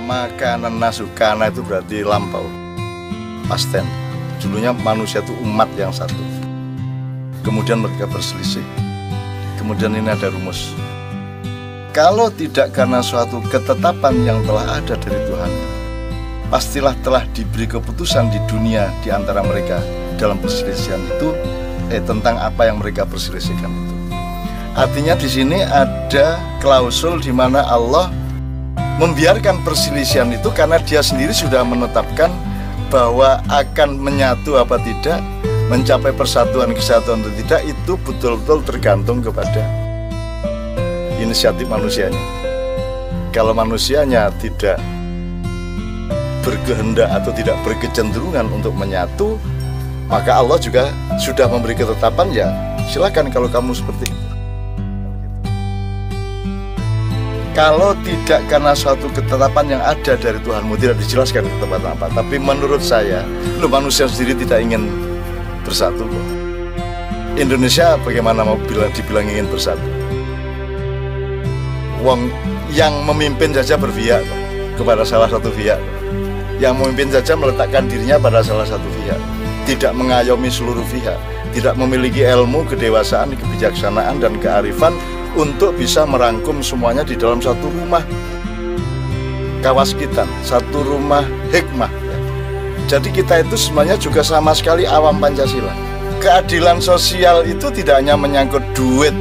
Wama 0.00 0.32
kanan 0.40 0.80
nasukana 0.80 1.52
itu 1.52 1.60
berarti 1.60 2.00
lampau. 2.00 2.48
Pasten. 3.44 3.84
Dulunya 4.40 4.72
manusia 4.72 5.20
itu 5.20 5.36
umat 5.44 5.68
yang 5.76 5.92
satu. 5.92 6.16
Kemudian 7.44 7.84
mereka 7.84 8.08
berselisih. 8.08 8.64
Kemudian 9.60 9.92
ini 9.92 10.08
ada 10.08 10.32
rumus. 10.32 10.72
Kalau 11.92 12.32
tidak 12.32 12.72
karena 12.72 13.04
suatu 13.04 13.44
ketetapan 13.52 14.24
yang 14.24 14.40
telah 14.48 14.80
ada 14.80 14.96
dari 14.96 15.20
Tuhan, 15.20 15.52
pastilah 16.48 16.96
telah 17.04 17.28
diberi 17.36 17.68
keputusan 17.68 18.32
di 18.32 18.40
dunia 18.48 18.88
di 19.04 19.12
antara 19.12 19.44
mereka 19.44 19.84
dalam 20.16 20.40
perselisihan 20.40 21.04
itu 21.12 21.36
eh, 21.92 22.00
tentang 22.08 22.40
apa 22.40 22.72
yang 22.72 22.80
mereka 22.80 23.04
perselisihkan 23.04 23.68
itu. 23.68 23.94
Artinya 24.80 25.12
di 25.12 25.28
sini 25.28 25.60
ada 25.60 26.40
klausul 26.64 27.20
di 27.20 27.36
mana 27.36 27.68
Allah 27.68 28.08
membiarkan 29.00 29.64
perselisihan 29.64 30.28
itu 30.28 30.52
karena 30.52 30.76
dia 30.84 31.00
sendiri 31.00 31.32
sudah 31.32 31.64
menetapkan 31.64 32.28
bahwa 32.92 33.40
akan 33.48 33.96
menyatu 33.96 34.60
apa 34.60 34.76
tidak, 34.84 35.24
mencapai 35.72 36.12
persatuan 36.12 36.76
kesatuan 36.76 37.24
atau 37.24 37.32
tidak 37.40 37.60
itu 37.64 37.92
betul-betul 38.04 38.60
tergantung 38.60 39.24
kepada 39.24 39.64
inisiatif 41.16 41.64
manusianya. 41.64 42.20
Kalau 43.32 43.56
manusianya 43.56 44.28
tidak 44.36 44.76
berkehendak 46.44 47.08
atau 47.08 47.32
tidak 47.32 47.56
berkecenderungan 47.64 48.52
untuk 48.52 48.76
menyatu, 48.76 49.40
maka 50.12 50.44
Allah 50.44 50.60
juga 50.60 50.92
sudah 51.16 51.48
memberi 51.48 51.72
ketetapan 51.72 52.28
ya 52.36 52.48
silakan 52.90 53.32
kalau 53.32 53.48
kamu 53.48 53.72
seperti 53.72 54.12
itu. 54.12 54.29
Kalau 57.50 57.98
tidak 58.06 58.46
karena 58.46 58.70
suatu 58.78 59.10
ketetapan 59.10 59.74
yang 59.74 59.82
ada 59.82 60.14
dari 60.14 60.38
Tuhanmu 60.38 60.78
tidak 60.78 61.02
dijelaskan 61.02 61.50
ketetapan 61.50 61.82
apa, 61.82 62.06
tapi 62.14 62.38
menurut 62.38 62.78
saya, 62.78 63.26
lu 63.58 63.66
manusia 63.66 64.06
sendiri 64.06 64.38
tidak 64.46 64.62
ingin 64.62 64.86
bersatu 65.66 66.06
kok. 66.06 66.26
Indonesia 67.34 67.98
bagaimana 68.06 68.46
mau 68.46 68.54
bilang 68.70 68.94
dibilang 68.94 69.26
ingin 69.26 69.50
bersatu? 69.50 69.82
Wong 72.06 72.30
yang 72.70 73.02
memimpin 73.02 73.50
saja 73.50 73.74
berpihak 73.74 74.22
kepada 74.78 75.02
salah 75.02 75.26
satu 75.26 75.50
pihak. 75.50 75.82
Yang 76.62 76.74
memimpin 76.78 77.10
saja 77.10 77.34
meletakkan 77.34 77.90
dirinya 77.90 78.20
pada 78.22 78.46
salah 78.46 78.64
satu 78.64 78.86
pihak. 79.02 79.18
Tidak 79.66 79.90
mengayomi 79.90 80.46
seluruh 80.48 80.86
pihak. 80.86 81.18
Tidak 81.50 81.74
memiliki 81.74 82.22
ilmu, 82.22 82.62
kedewasaan, 82.70 83.34
kebijaksanaan, 83.34 84.22
dan 84.22 84.38
kearifan 84.38 84.94
untuk 85.36 85.76
bisa 85.78 86.06
merangkum 86.06 86.62
semuanya 86.64 87.06
di 87.06 87.14
dalam 87.14 87.38
satu 87.38 87.70
rumah 87.70 88.02
kawaskitan, 89.60 90.26
satu 90.42 90.82
rumah 90.82 91.24
hikmah. 91.52 91.92
Jadi 92.88 93.14
kita 93.14 93.46
itu 93.46 93.54
sebenarnya 93.54 94.00
juga 94.00 94.24
sama 94.24 94.50
sekali 94.50 94.82
awam 94.88 95.22
Pancasila. 95.22 95.70
Keadilan 96.18 96.82
sosial 96.82 97.46
itu 97.46 97.70
tidak 97.72 98.02
hanya 98.02 98.18
menyangkut 98.18 98.60
duit, 98.74 99.14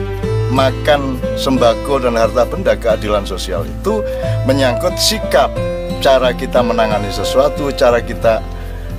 makan, 0.51 1.21
sembako, 1.37 2.01
dan 2.01 2.17
harta 2.17 2.43
benda 2.49 2.73
keadilan 2.75 3.23
sosial 3.23 3.63
itu 3.63 4.01
menyangkut 4.43 4.97
sikap, 4.97 5.53
cara 6.01 6.33
kita 6.33 6.59
menangani 6.59 7.07
sesuatu, 7.13 7.69
cara 7.77 8.03
kita 8.03 8.43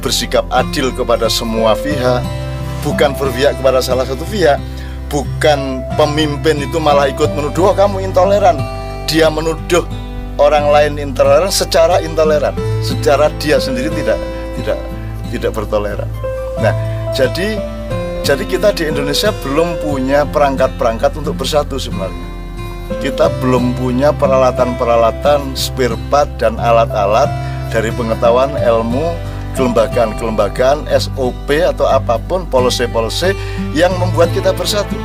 bersikap 0.01 0.47
adil 0.49 0.95
kepada 0.97 1.29
semua 1.29 1.77
pihak, 1.77 2.25
bukan 2.81 3.13
berpihak 3.13 3.59
kepada 3.61 3.85
salah 3.85 4.09
satu 4.09 4.25
pihak, 4.25 4.57
bukan 5.11 5.83
pemimpin 5.99 6.63
itu 6.63 6.79
malah 6.79 7.11
ikut 7.11 7.29
menuduh 7.35 7.75
oh, 7.75 7.75
kamu 7.75 8.07
intoleran. 8.07 8.57
Dia 9.11 9.27
menuduh 9.27 9.83
orang 10.39 10.71
lain 10.71 10.93
intoleran 11.03 11.51
secara 11.51 11.99
intoleran, 12.01 12.55
secara 12.81 13.29
dia 13.43 13.59
sendiri 13.59 13.91
tidak 13.93 14.17
tidak 14.63 14.79
tidak 15.35 15.51
bertoleran. 15.53 16.09
Nah, 16.63 16.73
jadi 17.13 17.59
jadi 18.23 18.45
kita 18.47 18.71
di 18.73 18.87
Indonesia 18.87 19.35
belum 19.43 19.83
punya 19.83 20.23
perangkat-perangkat 20.31 21.19
untuk 21.19 21.35
bersatu 21.43 21.77
sebenarnya. 21.77 22.31
Kita 23.03 23.31
belum 23.43 23.79
punya 23.79 24.11
peralatan-peralatan, 24.15 25.55
spare 25.55 25.99
part 26.11 26.31
dan 26.39 26.59
alat-alat 26.59 27.31
dari 27.71 27.91
pengetahuan 27.95 28.55
ilmu 28.59 29.30
kelembagaan-kelembagaan 29.61 30.89
SOP 30.89 31.53
atau 31.61 31.85
apa 31.85 32.17
pun 32.17 32.49
policy-policy 32.49 33.37
yang 33.77 33.93
membuat 34.01 34.33
kita 34.33 34.57
bersatu. 34.57 34.97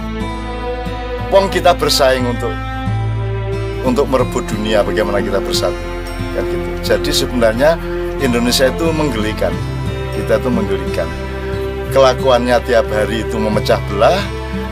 Wong 1.27 1.51
kita 1.51 1.75
bersaing 1.75 2.23
untuk 2.23 2.55
untuk 3.83 4.07
merebut 4.07 4.47
dunia 4.47 4.79
bagaimana 4.79 5.19
kita 5.19 5.43
bersatu 5.43 5.75
kan 6.15 6.43
gitu. 6.47 6.67
Jadi 6.87 7.11
sebenarnya 7.11 7.75
Indonesia 8.23 8.71
itu 8.71 8.87
menggelikan. 8.95 9.51
Kita 10.15 10.39
itu 10.39 10.47
menggelikan 10.47 11.11
kelakuannya 11.91 12.55
tiap 12.63 12.87
hari 12.87 13.27
itu 13.27 13.35
memecah 13.35 13.79
belah, 13.91 14.19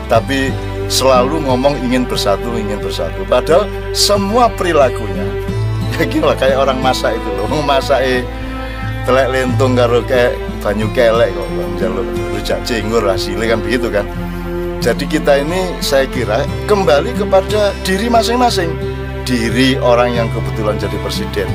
tapi 0.08 0.48
selalu 0.88 1.44
ngomong 1.44 1.76
ingin 1.84 2.08
bersatu, 2.08 2.56
ingin 2.56 2.80
bersatu. 2.80 3.24
Padahal 3.28 3.68
semua 3.92 4.48
perilakunya, 4.48 5.28
ya 6.00 6.08
gila 6.08 6.32
kayak 6.36 6.56
orang 6.56 6.80
masak 6.80 7.12
itu 7.16 7.28
loh, 7.36 7.60
masak 7.64 8.00
eh 8.00 8.24
telek 9.04 9.28
lentung 9.30 9.76
karo 9.76 10.00
kayak 10.04 10.36
banyu 10.64 10.88
kelek 10.96 11.30
kok, 11.36 11.48
jalur 11.76 12.06
rujak 12.32 12.60
cengur 12.64 13.04
hasilnya 13.04 13.56
kan 13.56 13.60
begitu 13.60 13.88
kan. 13.92 14.06
Jadi 14.80 15.04
kita 15.08 15.40
ini 15.40 15.80
saya 15.80 16.04
kira 16.08 16.44
kembali 16.68 17.16
kepada 17.16 17.72
diri 17.84 18.08
masing-masing, 18.08 18.68
diri 19.24 19.80
orang 19.80 20.12
yang 20.12 20.28
kebetulan 20.28 20.76
jadi 20.76 20.96
presiden, 21.00 21.48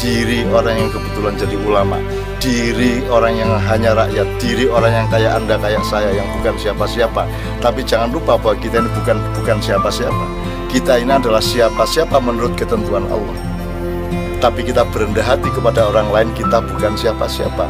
diri 0.00 0.48
orang 0.48 0.80
yang 0.80 0.88
kebetulan 0.88 1.36
jadi 1.36 1.56
ulama, 1.60 2.00
diri 2.40 3.04
orang 3.12 3.36
yang 3.36 3.52
hanya 3.68 3.92
rakyat, 3.92 4.28
diri 4.40 4.64
orang 4.72 4.92
yang 4.96 5.06
kayak 5.12 5.32
anda, 5.36 5.60
kayak 5.60 5.84
saya, 5.84 6.08
yang 6.08 6.24
bukan 6.40 6.56
siapa-siapa. 6.56 7.28
Tapi 7.60 7.84
jangan 7.84 8.08
lupa 8.16 8.40
bahwa 8.40 8.56
kita 8.56 8.80
ini 8.80 8.90
bukan 8.96 9.16
bukan 9.36 9.56
siapa-siapa. 9.60 10.24
Kita 10.72 10.96
ini 10.96 11.12
adalah 11.12 11.44
siapa-siapa 11.44 12.16
menurut 12.16 12.56
ketentuan 12.56 13.04
Allah. 13.12 13.49
Tapi 14.40 14.64
kita 14.64 14.88
berendah 14.88 15.22
hati 15.22 15.52
kepada 15.52 15.92
orang 15.92 16.08
lain, 16.08 16.28
kita 16.32 16.64
bukan 16.64 16.96
siapa-siapa. 16.96 17.68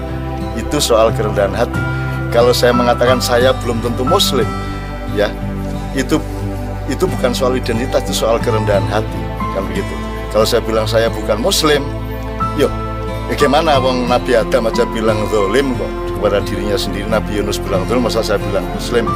Itu 0.55 0.79
soal 0.79 1.11
kerendahan 1.11 1.51
hati. 1.51 1.83
Kalau 2.31 2.55
saya 2.55 2.71
mengatakan 2.71 3.19
saya 3.19 3.51
belum 3.67 3.83
tentu 3.83 4.07
Muslim, 4.07 4.47
ya 5.19 5.27
itu 5.99 6.23
itu 6.87 7.05
bukan 7.07 7.35
soal 7.35 7.59
identitas, 7.59 8.07
itu 8.07 8.23
soal 8.23 8.39
kerendahan 8.39 8.87
hati, 8.87 9.21
kan 9.59 9.67
begitu. 9.67 9.95
Kalau 10.31 10.47
saya 10.47 10.63
bilang 10.63 10.87
saya 10.87 11.11
bukan 11.11 11.43
Muslim, 11.43 11.83
yuk 12.55 12.71
Bagaimana 13.31 13.79
wong 13.79 14.11
Nabi 14.11 14.35
Adam 14.35 14.67
aja 14.67 14.83
bilang 14.91 15.23
zolim 15.31 15.71
kok 15.79 15.87
kepada 16.19 16.43
dirinya 16.43 16.75
sendiri 16.75 17.07
Nabi 17.07 17.39
Yunus 17.39 17.63
bilang 17.63 17.87
zolim 17.87 18.03
masa 18.03 18.27
saya 18.27 18.43
bilang 18.43 18.67
muslim 18.75 19.07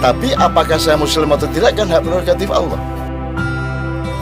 tapi 0.00 0.32
apakah 0.32 0.80
saya 0.80 0.96
muslim 0.96 1.28
atau 1.28 1.44
tidak 1.52 1.76
kan 1.76 1.84
hak 1.92 2.00
prerogatif 2.00 2.48
Allah 2.48 2.80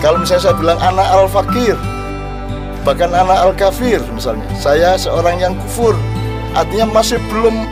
kalau 0.03 0.19
misalnya 0.19 0.51
saya 0.51 0.57
bilang 0.59 0.79
anak 0.83 1.07
al 1.07 1.31
fakir 1.31 1.79
bahkan 2.89 3.13
anak 3.13 3.37
al 3.45 3.53
kafir 3.53 4.01
misalnya. 4.17 4.49
Saya 4.57 4.97
seorang 4.97 5.37
yang 5.37 5.53
kufur. 5.69 5.93
Artinya 6.57 6.89
masih 6.89 7.21
belum 7.29 7.69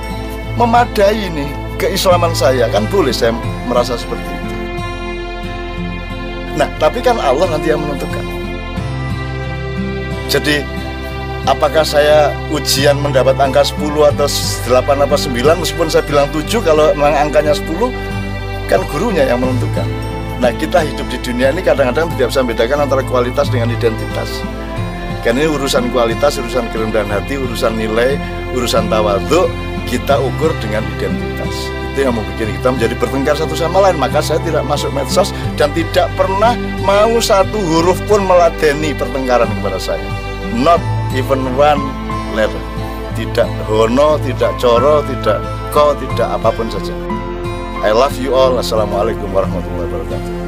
memadai 0.60 1.32
ini 1.32 1.48
keislaman 1.80 2.36
saya. 2.36 2.68
Kan 2.68 2.84
boleh 2.92 3.16
saya 3.16 3.32
merasa 3.64 3.96
seperti 3.96 4.28
itu. 4.28 4.52
Nah 6.60 6.68
tapi 6.76 7.00
kan 7.00 7.16
Allah 7.16 7.48
nanti 7.48 7.72
yang 7.72 7.80
menentukan. 7.80 8.20
Jadi 10.28 10.60
apakah 11.48 11.80
saya 11.80 12.36
ujian 12.52 13.00
mendapat 13.00 13.40
angka 13.40 13.64
10 13.72 14.12
atau 14.12 14.28
8 14.28 15.00
atau 15.00 15.16
9 15.16 15.32
meskipun 15.64 15.88
saya 15.88 16.04
bilang 16.04 16.28
7 16.28 16.60
kalau 16.60 16.92
memang 16.92 17.32
angkanya 17.32 17.56
10 17.56 17.88
kan 18.68 18.84
gurunya 18.92 19.24
yang 19.24 19.40
menentukan. 19.40 19.88
Nah 20.44 20.52
kita 20.52 20.84
hidup 20.84 21.08
di 21.08 21.16
dunia 21.24 21.48
ini 21.56 21.64
kadang-kadang 21.64 22.12
tidak 22.12 22.28
bisa 22.28 22.44
membedakan 22.44 22.84
antara 22.84 23.00
kualitas 23.08 23.48
dengan 23.48 23.72
identitas 23.72 24.44
karena 25.26 25.42
ini 25.42 25.58
urusan 25.58 25.90
kualitas, 25.90 26.38
urusan 26.38 26.70
kerendahan 26.70 27.10
hati, 27.10 27.34
urusan 27.34 27.74
nilai, 27.74 28.14
urusan 28.54 28.86
tawaduk 28.86 29.50
kita 29.90 30.22
ukur 30.22 30.54
dengan 30.62 30.86
identitas. 30.94 31.66
Itu 31.90 32.06
yang 32.06 32.14
membuat 32.14 32.38
kita 32.38 32.68
menjadi 32.70 32.94
bertengkar 32.94 33.34
satu 33.34 33.58
sama 33.58 33.82
lain. 33.82 33.98
Maka 33.98 34.22
saya 34.22 34.38
tidak 34.46 34.62
masuk 34.70 34.94
medsos 34.94 35.34
dan 35.58 35.74
tidak 35.74 36.06
pernah 36.14 36.54
mau 36.86 37.18
satu 37.18 37.58
huruf 37.58 37.98
pun 38.06 38.22
meladeni 38.22 38.94
pertengkaran 38.94 39.50
kepada 39.50 39.82
saya. 39.82 40.06
Not 40.54 40.78
even 41.10 41.42
one 41.58 41.82
letter. 42.38 42.62
Tidak 43.18 43.50
hono, 43.66 44.22
tidak 44.22 44.54
coro, 44.62 45.02
tidak 45.10 45.42
ko, 45.74 45.90
tidak 45.98 46.38
apa 46.38 46.54
pun 46.54 46.70
saja. 46.70 46.94
I 47.82 47.90
love 47.90 48.14
you 48.22 48.30
all. 48.30 48.62
Assalamualaikum 48.62 49.26
warahmatullahi 49.34 49.90
wabarakatuh 49.90 50.45